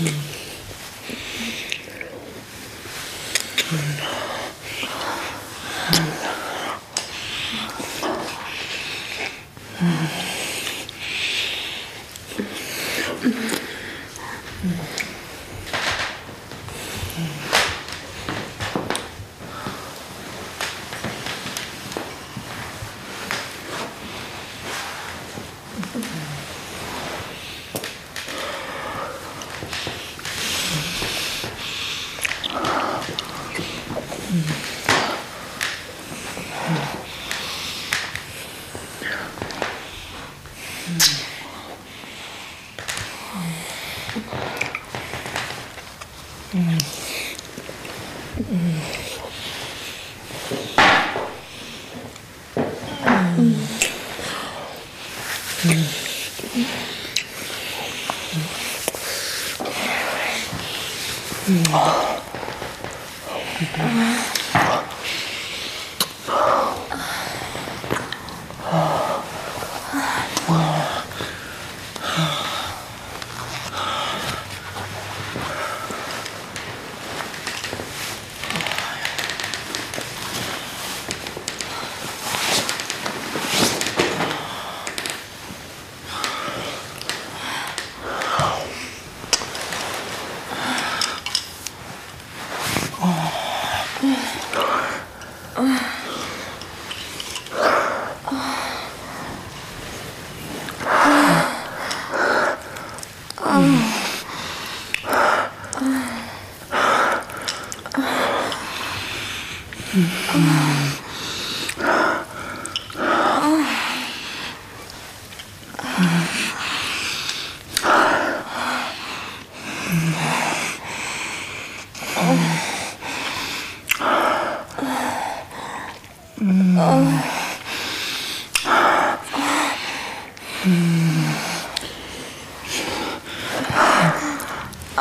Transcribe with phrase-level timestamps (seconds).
[0.00, 0.29] Mm-hmm.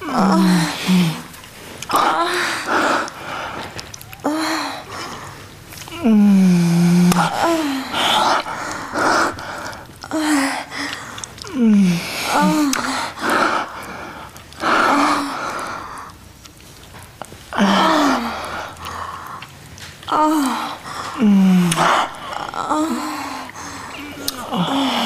[0.09, 0.68] 아.
[24.50, 24.97] Oh.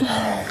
[0.00, 0.47] Oh.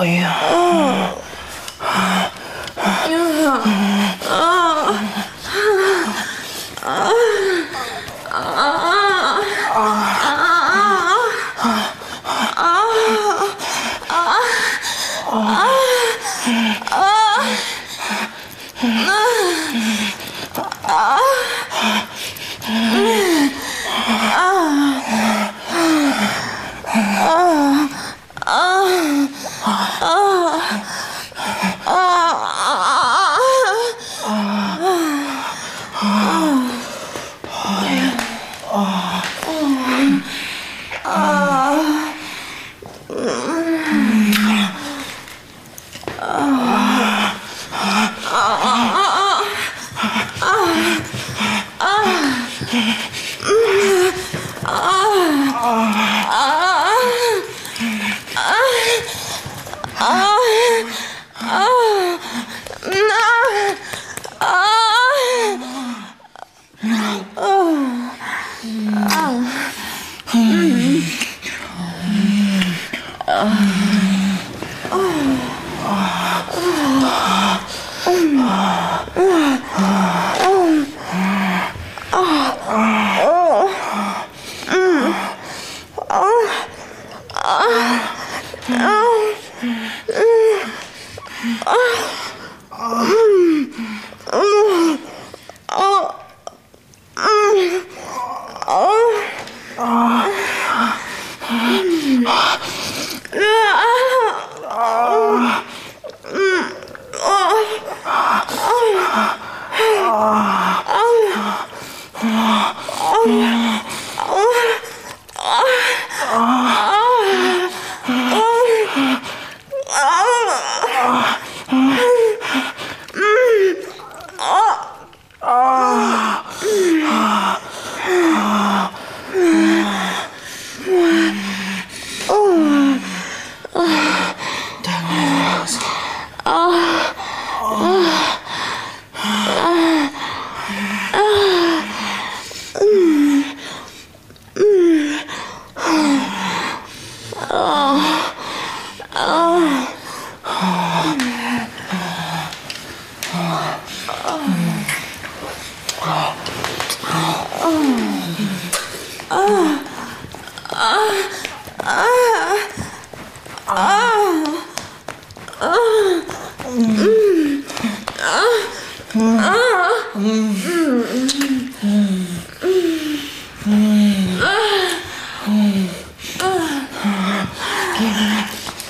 [0.00, 0.59] 哎呀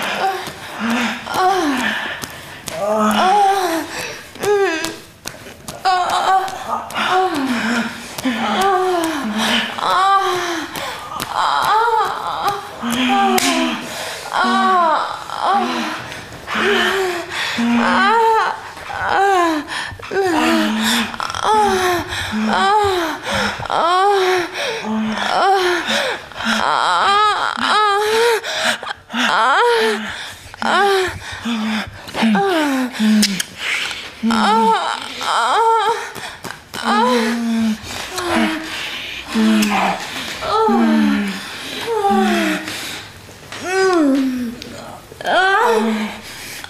[45.30, 45.94] 아휴.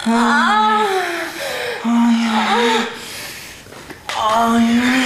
[0.06, 0.88] 아휴.
[4.18, 4.99] 아휴.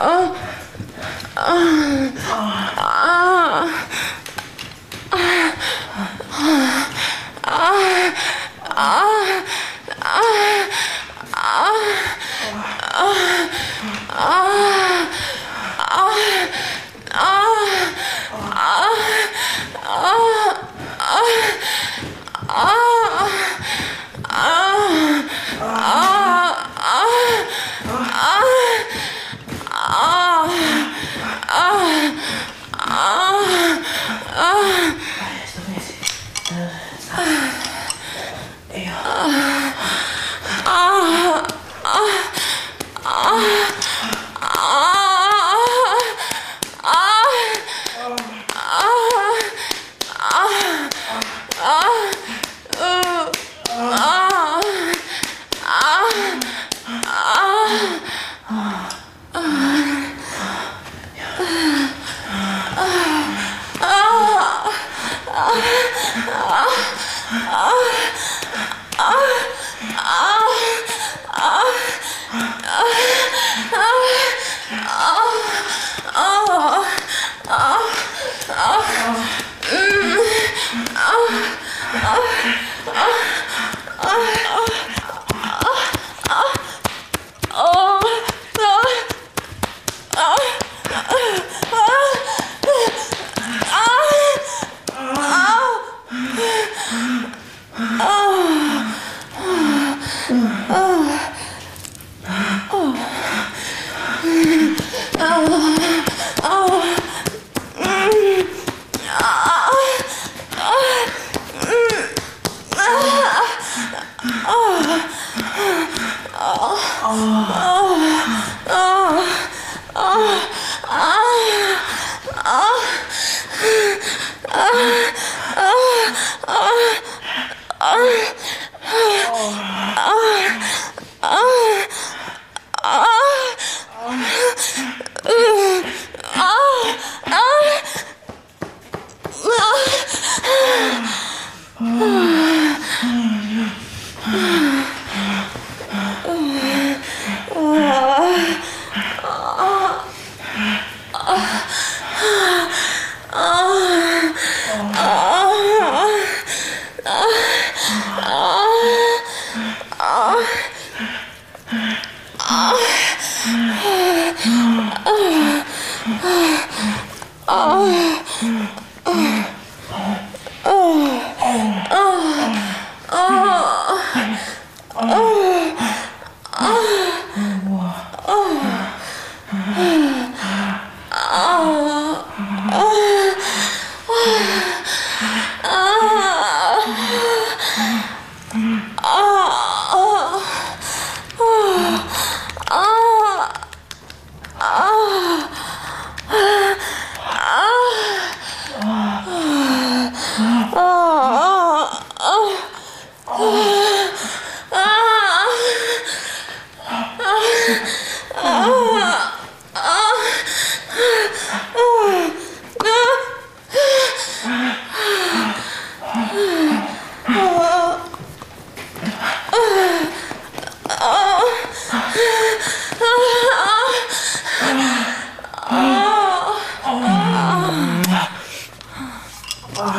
[0.00, 0.32] 아,
[1.34, 2.12] 아.
[2.30, 2.57] 아.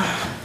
[0.09, 0.33] Yeah.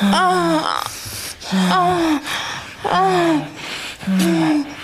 [0.00, 0.82] 아,
[1.52, 2.20] 아, 아,
[2.84, 3.48] 아
[4.08, 4.79] 음.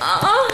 [0.00, 0.53] 아,